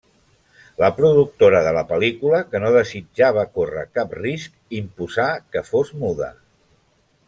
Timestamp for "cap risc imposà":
4.01-5.33